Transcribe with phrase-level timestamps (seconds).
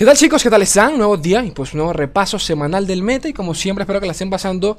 [0.00, 0.42] ¿Qué tal chicos?
[0.42, 0.96] ¿Qué tal están?
[0.96, 4.12] Nuevo día y pues nuevo repaso semanal del meta y como siempre espero que la
[4.12, 4.78] estén pasando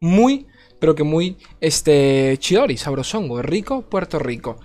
[0.00, 0.46] muy,
[0.80, 4.56] pero que muy, este, chidori, sabrosongo, rico, Puerto Rico.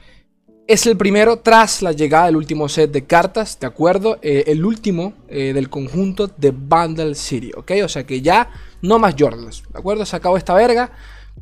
[0.68, 4.20] Es el primero tras la llegada del último set de cartas, ¿de acuerdo?
[4.22, 7.72] Eh, el último eh, del conjunto de Bundle City, ¿ok?
[7.84, 8.50] O sea que ya
[8.82, 10.06] no más Jordans, ¿de acuerdo?
[10.06, 10.94] Se acabó esta verga.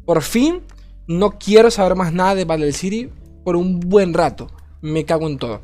[0.04, 0.64] Por fin,
[1.06, 3.08] no quiero saber más nada de Bundle City
[3.44, 4.50] por un buen rato.
[4.82, 5.62] Me cago en todo.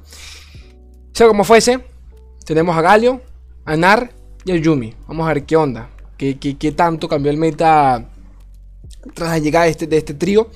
[1.11, 1.92] Sea como fuese,
[2.45, 3.21] tenemos a Galio,
[3.65, 4.11] a Nar
[4.45, 4.93] y a Yumi.
[5.07, 5.89] Vamos a ver qué onda.
[6.17, 8.09] ¿Qué, tanto cambió el meta
[9.13, 10.49] tras la llegada de este, de este trío?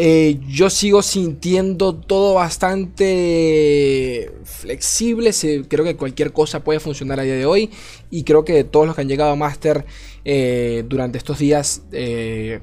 [0.00, 5.32] Eh, yo sigo sintiendo todo bastante flexible.
[5.66, 7.70] creo que cualquier cosa puede funcionar a día de hoy.
[8.10, 9.84] Y creo que todos los que han llegado a Master
[10.24, 12.60] eh, durante estos días eh,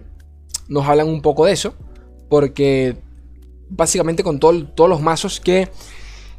[0.69, 1.73] nos hablan un poco de eso.
[2.30, 2.95] Porque
[3.69, 5.67] básicamente con todos los mazos que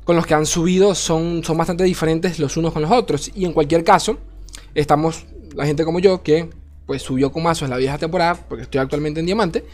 [0.07, 3.29] con los que han subido son, son bastante diferentes los unos con los otros.
[3.35, 4.19] Y en cualquier caso,
[4.73, 6.49] estamos, la gente como yo, que
[6.87, 9.65] pues subió con mazos en la vieja temporada, porque estoy actualmente en diamante.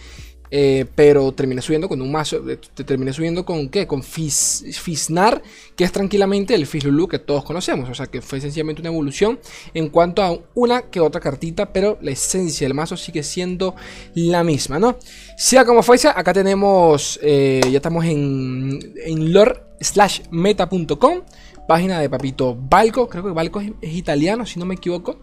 [0.55, 2.49] Eh, pero terminé subiendo con un mazo.
[2.49, 3.87] Eh, te terminé subiendo con qué?
[3.87, 5.43] Con Fisnar,
[5.77, 7.91] que es tranquilamente el Fislulu que todos conocemos.
[7.91, 9.39] O sea que fue sencillamente una evolución
[9.75, 13.75] en cuanto a una que otra cartita, pero la esencia del mazo sigue siendo
[14.15, 14.97] la misma, ¿no?
[15.39, 17.19] Sea como fuese, acá tenemos.
[17.23, 21.23] Eh, ya estamos en, en lore slash meta.com,
[21.67, 23.09] página de Papito Balco.
[23.09, 25.21] Creo que Balco es, italiano, si no me equivoco.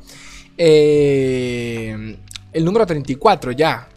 [0.57, 2.17] el
[2.53, 3.87] número 34 ya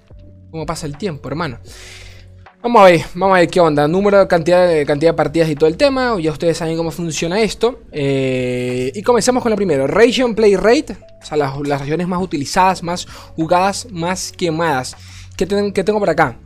[0.50, 1.58] cómo pasa el tiempo, hermano.
[2.62, 3.88] Vamos a ver, vamos a ver qué onda.
[3.88, 6.16] Número, cantidad cantidad de partidas y todo el tema.
[6.20, 7.80] Ya ustedes saben cómo funciona esto.
[7.90, 9.88] Eh, y comenzamos con la primera.
[9.88, 10.96] Region Play Rate.
[11.20, 14.96] O sea, las, regiones más utilizadas, más jugadas, más quemadas.
[15.36, 16.38] ¿Qué, qué tengo por acá?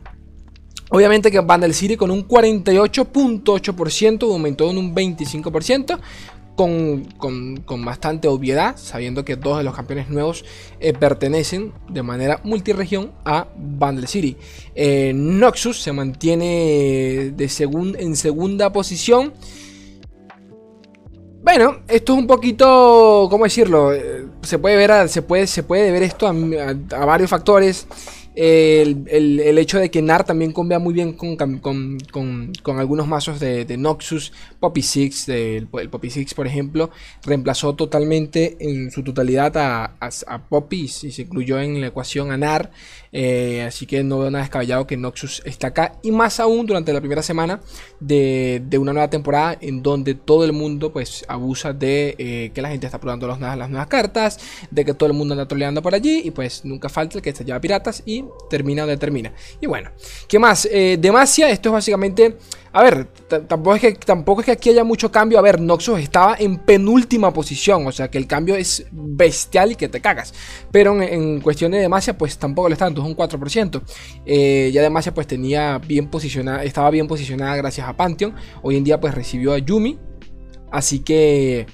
[0.89, 5.99] Obviamente que Vandal City con un 48.8%, aumentó en un 25%
[6.57, 10.43] con, bastante obviedad, sabiendo que dos de los campeones nuevos
[10.79, 14.35] eh, pertenecen de manera multiregión a Bundle City.
[14.73, 19.33] Eh, Noxus se mantiene de en segunda posición.
[21.43, 23.93] Bueno, esto es un poquito, ¿cómo decirlo?
[23.93, 27.87] Eh, se puede ver, se puede, se puede ver esto a varios factores
[28.39, 34.31] el, hecho de que NAR también combina muy bien con, con, algunos mazos de, Noxus,
[34.59, 36.91] Poppy Six, el, Poppy Six por ejemplo,
[37.23, 42.37] reemplazó totalmente en su totalidad a, a, Poppy y se incluyó en la ecuación a
[42.37, 42.71] NAR.
[43.11, 45.93] Eh, así que no veo nada descabellado que Noxus está acá.
[46.03, 47.61] Y más aún durante la primera semana
[47.99, 52.69] de, una nueva temporada en donde todo el mundo pues abusa de eh, que la
[52.69, 56.21] gente está probando las nuevas cartas, de que todo el mundo anda troleando por allí
[56.23, 59.33] y pues nunca falta el que se lleva piratas y termina donde termina.
[59.61, 59.91] Y bueno,
[60.27, 60.67] ¿qué más?
[60.71, 62.37] Eh, Demacia, esto es básicamente...
[62.73, 63.07] A ver,
[63.47, 65.39] tampoco es, que, tampoco es que aquí haya mucho cambio.
[65.39, 67.87] A ver, Noxus estaba en penúltima posición.
[67.87, 70.31] O sea que el cambio es bestial y que te cagas.
[70.71, 73.81] Pero en, cuestión de Demacia, pues tampoco le está tanto, es un 4%.
[74.27, 78.35] Eh, ya Demacia pues tenía bien posicionada, estaba bien posicionada gracias a Pantheon.
[78.61, 79.97] Hoy en día pues recibió a Yumi.
[80.71, 81.65] Así que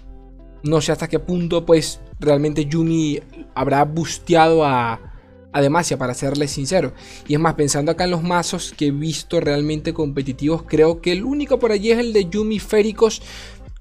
[0.63, 3.19] no sé hasta qué punto pues realmente Yumi
[3.55, 5.12] habrá busteado a
[5.53, 6.93] a Demacia, para serles sincero.
[7.27, 11.11] Y es más, pensando acá en los mazos que he visto realmente competitivos, creo que
[11.11, 13.21] el único por allí es el de Yumi Féricos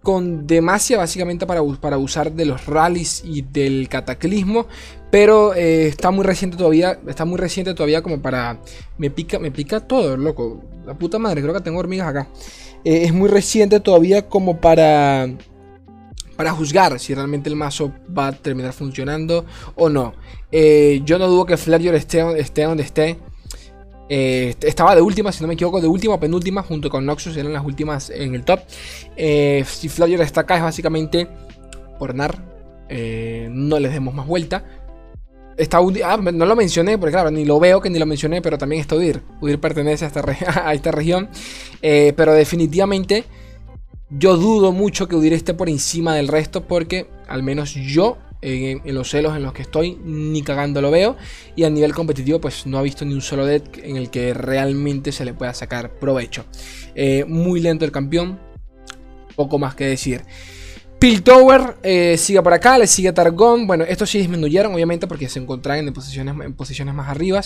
[0.03, 4.67] con Demacia, básicamente para, para usar de los rallies y del cataclismo.
[5.11, 8.61] Pero eh, está muy reciente todavía, está muy reciente todavía como para...
[8.99, 10.63] Me pica, me pica todo, loco.
[10.87, 12.29] La puta madre, creo que tengo hormigas acá.
[12.85, 15.29] Eh, es muy reciente todavía como para
[16.43, 20.13] para juzgar si realmente el mazo va a terminar funcionando o no.
[20.51, 22.19] Eh, yo no dudo que Flareor esté,
[22.65, 23.17] donde esté.
[24.09, 27.37] Eh, estaba de última, si no me equivoco, de última o penúltima, junto con Noxus,
[27.37, 28.59] eran las últimas en el top.
[29.17, 31.29] Eh, si Flareor está acá es básicamente
[31.97, 32.37] por NAR.
[33.49, 34.65] no les demos más vuelta.
[35.57, 38.59] Está ah, no lo mencioné, porque claro, ni lo veo que ni lo mencioné, pero
[38.59, 39.23] también está Udir.
[39.41, 41.29] Udir pertenece a esta región.
[41.81, 43.27] pero definitivamente
[44.19, 48.81] yo dudo mucho que Udir esté por encima del resto porque al menos yo en,
[48.95, 51.17] los celos en los que estoy ni cagando lo veo
[51.57, 54.35] y a nivel competitivo pues no ha visto ni un solo deck en el que
[54.35, 56.45] realmente se le pueda sacar provecho.
[56.95, 58.39] Eh, muy lento el campeón,
[59.37, 60.23] poco más que decir.
[61.03, 63.67] Piltover eh, sigue por acá, le sigue Targon.
[63.67, 67.41] Bueno, estos sí disminuyeron, obviamente, porque se encontraban en posiciones, en posiciones más arriba.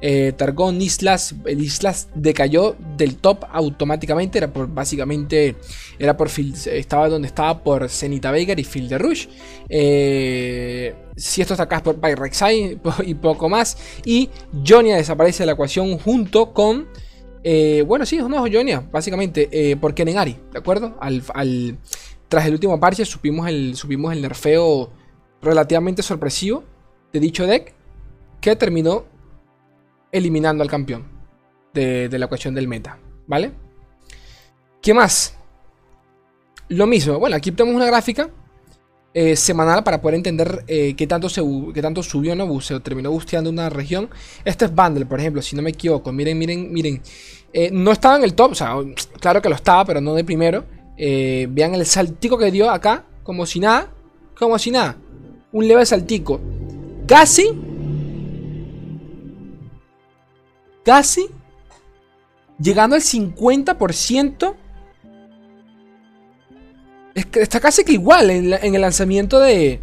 [0.00, 4.38] Eh, Targon, Islas, el Islas decayó del top automáticamente.
[4.38, 5.56] Era por básicamente,
[5.98, 9.26] era por estaba donde estaba por Zenita Veigar y Field de Rush.
[9.68, 13.76] Eh, si esto está acá es por Pyrexai y poco más.
[14.04, 14.30] Y
[14.64, 16.86] Jonia desaparece de la ecuación junto con.
[17.88, 20.96] bueno, sí, no, Jonia, básicamente, por Kenengari, ¿de acuerdo?
[21.00, 21.22] al
[22.30, 24.88] tras el último parche supimos el, supimos el nerfeo
[25.42, 26.62] relativamente sorpresivo
[27.12, 27.74] de dicho deck
[28.40, 29.04] que terminó
[30.12, 31.04] eliminando al campeón
[31.74, 33.50] de, la cuestión del meta, ¿vale?
[34.80, 35.36] ¿Qué más?
[36.68, 38.30] Lo mismo, bueno, aquí tenemos una gráfica
[39.12, 41.42] eh, semanal para poder entender eh, qué, tanto se,
[41.74, 44.08] qué tanto subió no se terminó busteando una región.
[44.44, 46.12] Este es Bundle, por ejemplo, si no me equivoco.
[46.12, 47.02] Miren, miren, miren.
[47.52, 48.76] Eh, no estaba en el top, o sea,
[49.18, 50.64] claro que lo estaba, pero no de primero.
[51.50, 53.88] Vean el saltico que dio acá, como si nada,
[54.38, 54.96] como si nada.
[55.52, 56.40] Un leve saltico.
[57.06, 57.50] Casi.
[60.84, 61.26] Casi.
[62.58, 64.56] Llegando al 50%
[67.14, 69.80] está casi que igual en, el lanzamiento de...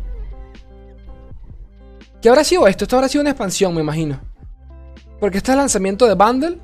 [2.21, 2.85] ¿Qué habrá sido esto?
[2.85, 4.19] Esto habrá sido una expansión, me imagino.
[5.19, 6.57] Porque este es el lanzamiento de Bundle.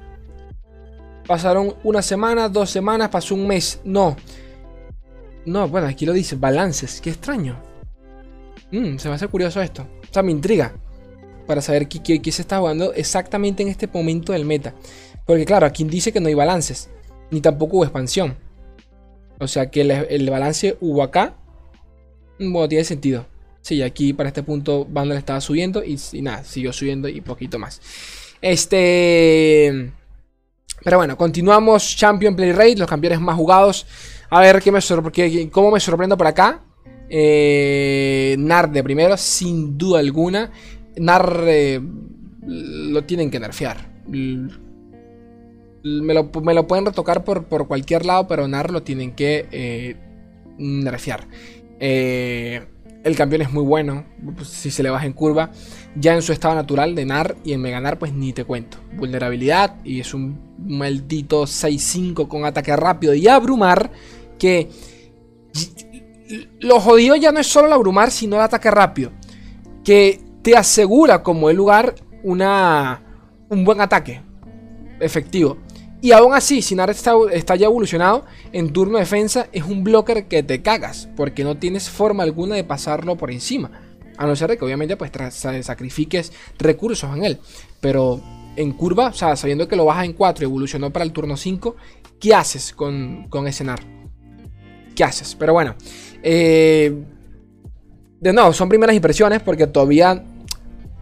[1.28, 3.80] Pasaron una semana, dos semanas, pasó un mes.
[3.84, 4.16] No.
[5.46, 7.02] No, bueno, aquí lo dice, balances.
[7.02, 7.58] Qué extraño.
[8.72, 9.84] Mm, se me hace curioso esto.
[10.10, 10.74] O sea, me intriga.
[11.48, 14.74] Para saber qué, se está jugando exactamente en este momento del meta.
[15.26, 16.90] Porque claro, aquí dice que no hay balances.
[17.32, 18.36] Ni tampoco hubo expansión.
[19.40, 21.36] O sea que el, balance hubo acá.
[22.40, 23.26] Bueno, tiene sentido.
[23.62, 27.82] Sí, aquí para este punto Vandal estaba subiendo y, nada, siguió subiendo y poquito más.
[28.42, 29.92] Este...
[30.84, 31.96] Pero bueno, continuamos.
[31.96, 33.86] Champion Play Rate, los campeones más jugados.
[34.30, 36.62] A ver qué me sorprende, cómo me sorprendo por acá.
[37.10, 40.52] Eh, Nar de primero, sin duda alguna.
[40.98, 41.82] Nar eh,
[42.46, 43.94] lo tienen que nerfear
[45.84, 49.96] me lo, pueden retocar por, cualquier lado, pero NAR lo tienen que eh,
[50.58, 51.28] nerfear.
[51.80, 52.66] Eh,
[53.04, 54.06] el campeón es muy bueno,
[54.36, 55.52] pues, si se le baja en curva.
[55.96, 58.78] Ya en su estado natural de NAR y en Mega NAR, pues ni te cuento.
[58.96, 63.92] Vulnerabilidad y es un maldito 6-5 con ataque rápido y abrumar.
[64.40, 64.70] Que
[66.60, 69.12] lo jodido ya no es solo el abrumar, sino el ataque rápido.
[69.84, 73.02] Que te asegura como el lugar una,
[73.50, 74.22] un buen ataque
[75.00, 75.58] efectivo.
[76.04, 80.28] Y aún así, si Nara está, ya evolucionado, en turno de defensa es un blocker
[80.28, 83.72] que te cagas, porque no tienes forma alguna de pasarlo por encima.
[84.18, 85.12] A no ser que obviamente pues
[85.62, 87.40] sacrifiques recursos en él.
[87.80, 88.22] Pero
[88.58, 91.38] en curva, o sea, sabiendo que lo bajas en 4 y evolucionó para el turno
[91.38, 91.78] 5,
[92.20, 93.80] ¿qué haces con, ese NAR?
[94.94, 95.38] ¿Qué haces?
[95.40, 95.74] Pero bueno.
[96.22, 97.02] Eh,
[98.20, 100.22] de nuevo, son primeras impresiones porque todavía,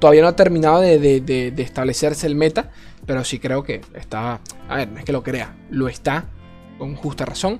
[0.01, 2.71] todavía no ha terminado de establecerse el meta.
[3.05, 4.39] Pero sí creo que está.
[4.69, 6.25] A ver, no es que lo crea, lo está,
[6.77, 7.59] con justa razón.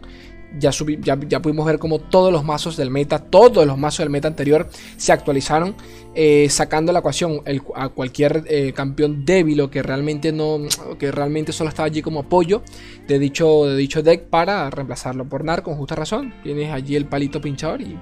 [0.59, 0.71] Ya,
[1.01, 4.69] ya, pudimos ver como todos los mazos del meta, todos los mazos del meta anterior
[4.98, 5.75] se actualizaron,
[6.13, 7.42] eh, sacando la ecuación
[7.75, 10.59] a cualquier eh, campeón débil o que realmente no,
[11.00, 12.63] que realmente solo estaba allí como apoyo
[13.07, 16.33] de dicho, de dicho deck para reemplazarlo por NAR con justa razón.
[16.44, 17.98] Tienes allí el palito pinchador y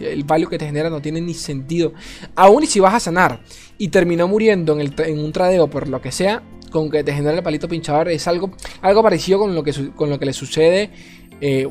[0.00, 1.92] el value que te genera no tiene ni sentido.
[2.34, 3.40] Aún y si vas a sanar
[3.76, 7.12] y terminó muriendo en, el, en un tradeo por lo que sea, con que te
[7.12, 10.32] genera el palito pinchador es algo, algo parecido con lo que, con lo que le
[10.32, 10.90] sucede.
[11.40, 11.68] Eh,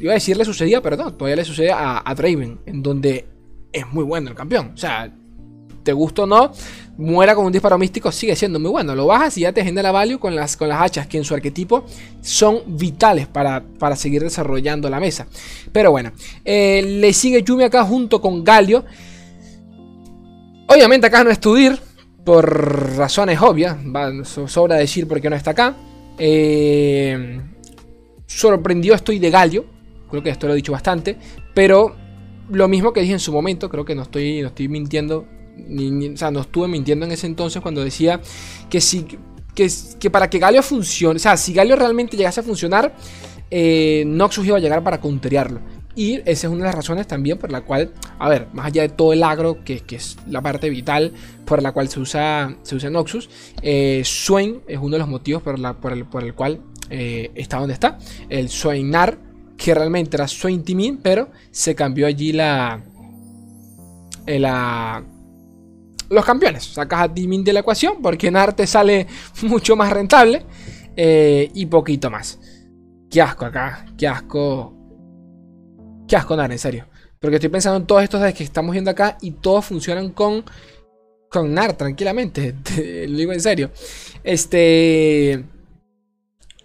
[0.00, 3.26] iba a decir le sucedía, pero no, todavía le sucede a, Draven, en donde
[3.72, 4.72] es muy bueno el campeón.
[4.74, 5.12] O sea,
[5.82, 6.52] te gusta o no,
[6.96, 8.94] muera con un disparo místico, sigue siendo muy bueno.
[8.94, 11.34] Lo bajas y ya te genera value con las, con las hachas que en su
[11.34, 11.84] arquetipo
[12.20, 15.26] son vitales para, para seguir desarrollando la mesa.
[15.72, 16.12] Pero bueno,
[16.44, 18.84] eh, le sigue Yumi acá junto con Galio.
[20.68, 21.78] Obviamente acá no es Tudir,
[22.26, 23.76] por razones obvias,
[24.48, 25.76] sobra decir por qué no está acá.
[26.18, 27.40] Eh,
[28.26, 29.64] sorprendió estoy de Galio,
[30.08, 31.16] creo que esto lo he dicho bastante,
[31.54, 31.96] pero
[32.50, 35.26] lo mismo que dije en su momento, creo que no estoy, no estoy mintiendo,
[35.58, 38.20] o sea, no estuve mintiendo en ese entonces cuando decía
[38.70, 39.06] que si
[39.54, 42.94] que, que para que Galio funcione, o sea, si Galio realmente llegase a funcionar,
[43.50, 45.60] eh, Noxus iba a llegar para counterearlo.
[45.94, 48.82] Y esa es una de las razones también por la cual, a ver, más allá
[48.82, 51.14] de todo el agro, que, es la parte vital
[51.46, 53.30] por la cual se usa, se usa Noxus,
[53.62, 56.60] eh, Swain es uno de los motivos por, la, por, el, por el cual
[56.90, 57.98] eh, está donde está.
[58.28, 59.18] El Swainar,
[59.56, 60.62] que realmente era Swain
[61.02, 62.82] pero se cambió allí la,
[64.26, 65.02] eh, la,
[66.10, 66.64] los campeones.
[66.64, 69.06] Sacas a Timin de la ecuación porque Nar te sale
[69.42, 70.44] mucho más rentable
[70.96, 72.38] y poquito más.
[73.10, 74.76] Qué asco acá, qué asco
[76.06, 76.86] Qué asco, Nar, en serio.
[77.20, 80.44] Porque estoy pensando en todos estos que estamos viendo acá y todos funcionan con,
[81.28, 82.54] con NAR tranquilamente.
[83.08, 83.70] lo digo en serio.
[84.22, 85.44] Este.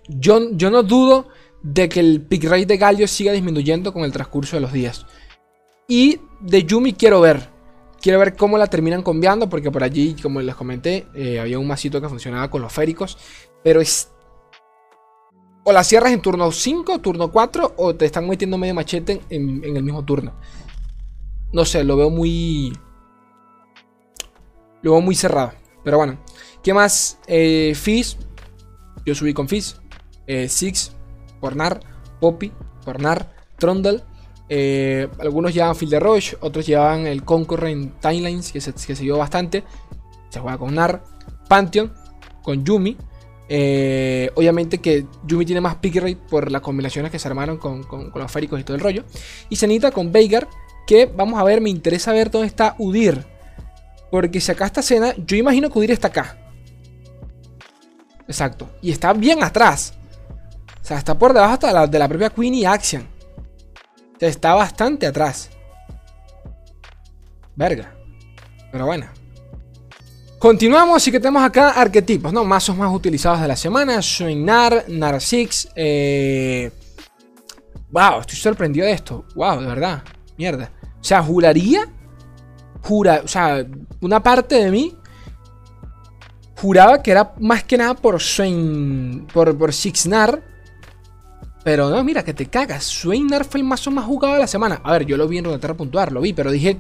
[0.08, 1.30] Yo, yo no dudo
[1.64, 5.06] de que el pick rate de Galio siga disminuyendo con el transcurso de los días.
[5.88, 7.50] Y de Yumi quiero ver.
[8.02, 9.50] Quiero ver cómo la terminan cambiando.
[9.50, 13.18] Porque por allí, como les comenté, eh, había un masito que funcionaba con los féricos.
[13.64, 14.10] Pero es
[15.64, 19.64] o la cierras en turno 5, turno 4, o te están metiendo medio machete en,
[19.64, 20.34] el mismo turno.
[21.54, 22.74] No sé, lo veo muy.
[24.82, 25.54] Lo veo muy cerrado.
[25.84, 26.20] Pero bueno.
[26.64, 27.20] ¿Qué más?
[27.28, 28.18] Eh, Fizz.
[29.06, 29.76] Yo subí con Fizz.
[30.28, 30.96] Eh, Six.
[31.42, 31.82] Pornar.
[32.22, 32.52] Poppy.
[32.86, 33.36] Pornar.
[33.58, 34.02] Trundle.
[34.48, 36.36] Eh, algunos llevan Field de Rush.
[36.40, 38.54] Otros llevan el Concurrent Timelines.
[38.54, 39.66] Que se, que bastante.
[40.30, 41.04] Se juega con Nar.
[41.50, 41.92] Pantheon.
[42.44, 42.96] Con Yumi.
[43.54, 47.86] Eh, obviamente que Yumi tiene más pick rate por las combinaciones que se armaron con,
[48.16, 49.04] los féricos y todo el rollo.
[49.50, 50.48] Y Zenita con Veigar,
[50.88, 53.26] que vamos a ver, me interesa ver dónde está Udir.
[54.10, 56.38] Porque si acá está escena, yo imagino que Udir está acá.
[58.26, 58.70] Exacto.
[58.82, 59.96] Y está bien atrás.
[60.82, 63.08] O sea, está por debajo hasta de la propia Queen y Axian.
[64.16, 65.50] O sea, está bastante atrás.
[67.56, 67.94] Verga.
[68.72, 69.08] Pero bueno.
[70.40, 72.44] Continuamos y que tenemos acá arquetipos, ¿no?
[72.44, 74.00] Mazos más utilizados de la semana.
[74.36, 75.70] Nar, Narsix.
[75.76, 76.72] Eh...
[77.92, 79.26] Wow, estoy sorprendido de esto.
[79.36, 80.04] Wow, de verdad.
[80.38, 80.72] Mierda.
[81.00, 81.88] O sea, juraría.
[82.82, 83.64] Jura, o sea,
[84.00, 84.98] una parte de mí
[86.56, 89.28] juraba que era más que nada por Swain.
[89.32, 90.51] Por, por Sixnar.
[91.64, 92.84] Pero no, mira, que te cagas.
[92.86, 94.82] Sweinar fue el mazo más jugado de la semana.
[94.84, 96.78] A ver, yo lo vi en Runeterra puntuar, lo vi, pero dije.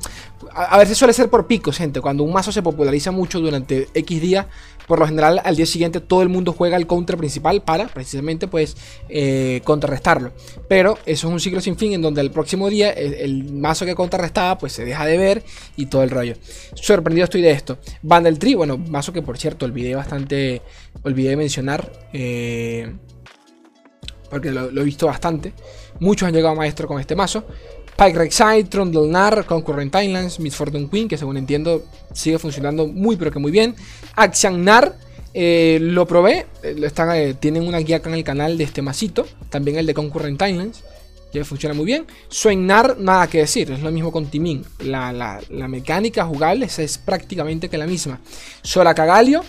[0.54, 2.02] A, ver, si suele ser por picos, gente.
[2.02, 4.48] Cuando un mazo se populariza mucho durante X días,
[4.88, 8.48] por lo general al día siguiente todo el mundo juega el counter principal para precisamente
[8.48, 8.76] pues
[9.08, 10.34] eh, contrarrestarlo.
[10.68, 13.96] Pero eso es un ciclo sin fin en donde el próximo día el, mazo que
[13.96, 15.44] contrarrestaba pues se deja de ver
[15.78, 16.34] y todo el rollo.
[16.74, 17.78] Sorprendido estoy de esto.
[18.02, 20.62] Bundle Tree, bueno, mazo que por cierto olvidé bastante,
[21.04, 21.92] olvidé mencionar.
[22.12, 22.92] Eh,
[24.32, 25.54] porque lo, he visto bastante.
[26.00, 27.44] Muchos han llegado maestro con este mazo.
[27.98, 29.12] Pike Rek'Sai, Trundle
[29.46, 31.84] Concurrent Islands, Miss Fortune Queen, que según entiendo
[32.14, 33.76] sigue funcionando muy pero que muy bien.
[34.16, 34.96] Axian Nar,
[35.34, 38.82] eh, lo probé, eh, están, eh, tienen una guía acá en el canal de este
[38.82, 40.84] masito, también el de Concurrent Islands,
[41.32, 42.06] que funciona muy bien.
[42.66, 44.64] Nar, nada que decir, es lo mismo con Timin.
[44.80, 48.20] La, la, mecánica jugable es, prácticamente que la misma.
[48.96, 49.44] Cagalio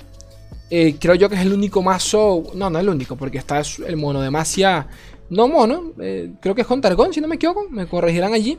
[0.75, 2.45] eh, creo yo que es el único mazo.
[2.55, 4.89] No, no es el único, porque está el mono de Masia.
[5.29, 7.69] No mono, eh, creo que es con Targón, si no me equivoco.
[7.69, 8.59] Me corregirán allí.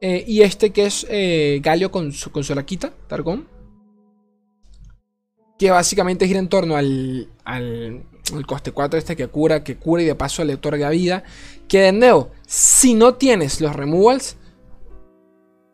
[0.00, 1.06] Eh, y este que es
[1.62, 3.46] Galio con su, con su laquita, Targón.
[5.58, 8.02] Que básicamente gira en torno al, al,
[8.46, 11.22] coste 4 este que cura, que cura y de paso le otorga vida.
[11.68, 14.38] Que de nuevo, si no tienes los removals,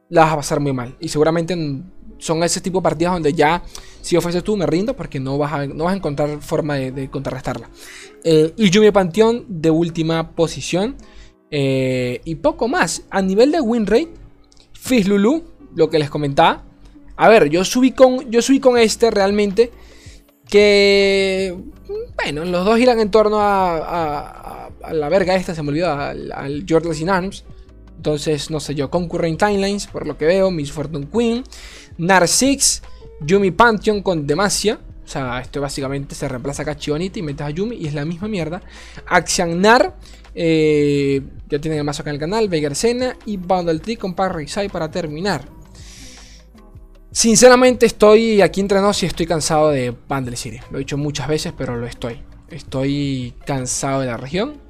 [0.09, 0.97] la vas a pasar muy mal.
[0.99, 1.57] Y seguramente
[2.19, 3.63] son ese tipo de partidas donde ya,
[4.01, 7.11] si ofreces tú, me rindo porque no vas a, no vas a encontrar forma de,
[7.11, 7.69] contrarrestarla.
[8.25, 10.97] Eh, Yumi Panteón de última posición.
[11.51, 13.03] Eh, y poco más.
[13.11, 14.11] A nivel de win rate,
[15.07, 16.65] Lulu, lo que les comentaba.
[17.17, 19.71] A ver, yo subí con, yo subí con este realmente.
[20.49, 21.55] Que,
[22.17, 26.33] bueno, los dos giran en torno a, a, la verga esta, se me olvidó, al,
[26.33, 26.65] al
[26.99, 27.45] in Arms.
[27.97, 31.43] Entonces, no sé yo, Concurrent Timelines, por lo que veo, Miss Fortune Queen,
[31.99, 32.81] Narsix,
[33.21, 34.79] Yumi Pantheon con Demacia.
[35.05, 38.05] O sea, esto básicamente se reemplaza a Chionita y metes a Yumi y es la
[38.05, 38.61] misma mierda.
[39.07, 39.97] Axian Nar,
[40.35, 44.15] eh, ya tienen el mazo acá en el canal, Veigar Sena y Bundle Tree con
[44.15, 45.49] Parrixai para terminar.
[47.11, 50.61] Sinceramente estoy aquí entre y estoy cansado de Bundle City.
[50.71, 52.23] Lo he dicho muchas veces, pero lo estoy.
[52.51, 54.68] Estoy cansado de la región.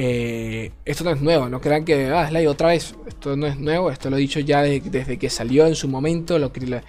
[0.00, 3.58] Eh, esto no es nuevo, no crean que, ah, Sly otra vez, esto no es
[3.58, 6.82] nuevo, esto lo he dicho ya desde que salió en su momento, lo, le,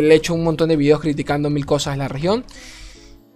[0.00, 2.44] he hecho un montón de videos criticando mil cosas en la región.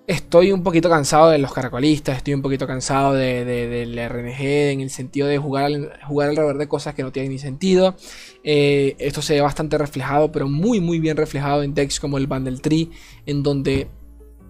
[0.09, 4.81] Estoy un poquito cansado de los caracolistas, estoy un poquito cansado de, del RNG en
[4.81, 5.71] el sentido de jugar,
[6.09, 7.95] jugar alrededor de cosas que no tienen ni sentido.
[8.43, 12.27] Eh, esto se ve bastante reflejado, pero muy muy bien reflejado en decks como el
[12.27, 12.91] Bundle Tree,
[13.25, 13.87] en donde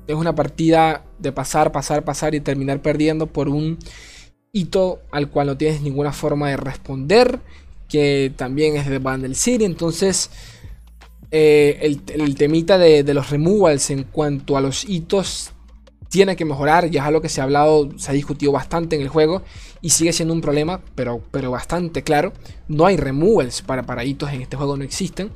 [0.07, 3.77] es una partida de pasar, pasar, pasar y terminar perdiendo por un
[4.53, 7.41] hito al cual no tienes ninguna forma de responder,
[7.89, 9.65] que también es de Bundle City.
[9.65, 10.31] Entonces,
[11.31, 15.53] eh, el, temita de, los removals en cuanto a los hitos
[16.09, 16.91] tiene que mejorar.
[16.91, 19.43] Ya es algo que se ha hablado, se ha discutido bastante en el juego
[19.81, 22.33] y sigue siendo un problema, pero, pero bastante claro.
[22.69, 25.31] No hay removals para, para hitos en este juego, no existen.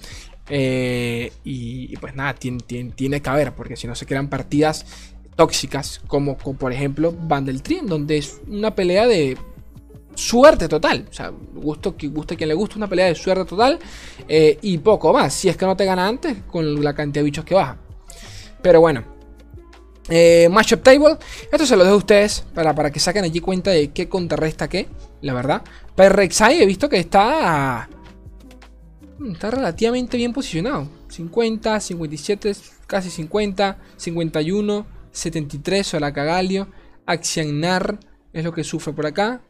[0.49, 2.61] Eh, y, pues nada, tiene,
[2.95, 4.85] tiene, que haber, porque si no se crean partidas
[5.37, 9.37] tóxicas, como, por ejemplo Bundle Tree, donde es una pelea de
[10.15, 11.07] suerte total.
[11.11, 13.79] O sea, gusto, gusta quien le gusta una pelea de suerte total
[14.29, 15.35] eh, y poco más.
[15.35, 17.77] Si es que no te gana antes con la cantidad de bichos que baja.
[18.63, 19.05] Pero bueno.
[20.09, 21.17] Eh, Matchup Table.
[21.51, 24.69] Esto se lo dejo a ustedes para, para que saquen allí cuenta de qué contrarresta
[24.69, 24.89] qué.
[25.23, 25.63] La verdad.
[25.95, 27.89] Perrexai he visto que está.
[29.31, 30.89] Está relativamente bien posicionado.
[31.09, 32.53] 50, 57,
[32.87, 34.94] casi 50, 51.
[35.15, 36.69] 73 Cagalio
[37.07, 37.99] Axianar
[38.33, 39.43] es lo que sufre por acá.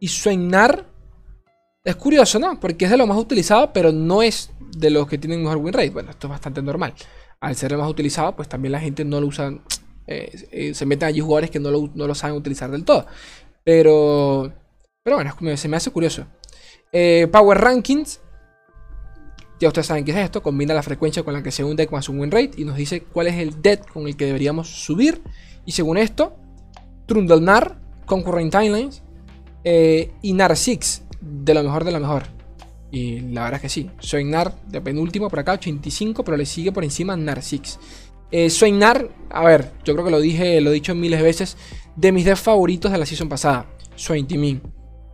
[0.00, 0.86] Y Suenar
[1.84, 2.58] es curioso, ¿no?
[2.58, 5.72] Porque es de lo más utilizado, pero no es de los que tienen mejor win
[5.72, 5.90] rate.
[5.90, 6.94] Bueno, esto es bastante normal.
[7.40, 9.52] Al ser el más utilizado, pues también la gente no lo usa.
[10.06, 13.06] Eh, eh, se meten allí jugadores que no lo, no lo, saben utilizar del todo.
[13.64, 14.52] Pero.
[15.04, 16.26] Pero bueno, se me hace curioso.
[16.92, 18.20] Eh, Power Rankings.
[19.62, 20.42] Ya ustedes saben qué es esto.
[20.42, 22.50] Combina la frecuencia con la que se un deck más un win rate.
[22.56, 25.22] Y nos dice cuál es el deck con el que deberíamos subir.
[25.64, 26.36] Y según esto,
[27.06, 29.04] Trundlenar, Concurrent Timelines
[29.62, 32.24] y Nar 6 de lo mejor de lo mejor.
[32.90, 33.88] Y la verdad es que sí.
[34.00, 37.78] Soy Nar de penúltimo por acá, 85, pero le sigue por encima Nar 6.
[38.32, 41.24] Eh, Soy Nar, a ver, yo creo que lo dije, lo he dicho miles de
[41.24, 41.56] veces,
[41.94, 43.66] de mis decks favoritos de la season pasada.
[43.94, 44.60] Soy Timin.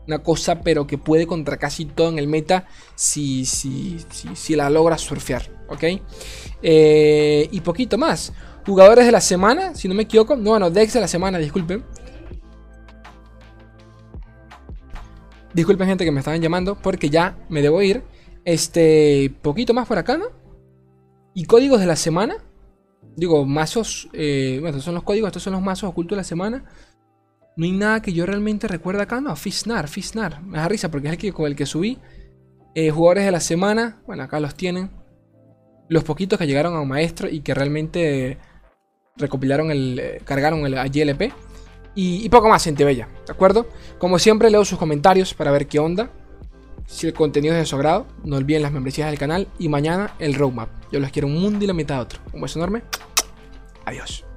[0.08, 3.98] Una cosa, pero que puede contra casi todo en el meta si, si,
[4.34, 5.84] si, la logra surfear, ¿ok?
[6.62, 8.32] Eh, y poquito más.
[8.66, 10.34] Jugadores de la semana, si no me equivoco.
[10.34, 11.84] No, bueno, decks de la semana, disculpen.
[15.52, 18.02] Disculpen gente que me estaban llamando porque ya me debo ir.
[18.46, 20.28] Este, poquito más por acá, ¿no?
[21.34, 22.36] Y códigos de la semana.
[23.14, 26.24] Digo, mazos, eh, bueno, estos son los códigos, estos son los mazos ocultos de la
[26.24, 26.64] semana.
[27.58, 30.40] No hay nada que yo realmente recuerde acá, no, Fisnar, Fisnar.
[30.44, 31.98] Me da risa porque es el que, con el que subí.
[32.76, 34.92] Eh, jugadores de la semana, bueno, acá los tienen.
[35.88, 38.38] Los poquitos que llegaron a un maestro y que realmente
[39.16, 41.32] recopilaron el, eh, cargaron el GLP.
[41.96, 43.68] Y, poco más, gente bella, ¿de acuerdo?
[43.98, 46.12] Como siempre, leo sus comentarios para ver qué onda.
[46.86, 50.14] Si el contenido es de su agrado, no olviden las membresías del canal y mañana
[50.20, 50.68] el roadmap.
[50.92, 52.20] Yo los quiero un mundo y la mitad de otro.
[52.32, 52.84] Un beso enorme.
[53.84, 54.24] Adiós.